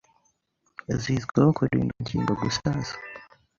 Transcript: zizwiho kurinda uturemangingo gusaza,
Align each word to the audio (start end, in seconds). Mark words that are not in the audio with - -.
zizwiho 1.01 1.49
kurinda 1.57 1.91
uturemangingo 1.91 2.33
gusaza, 2.41 2.93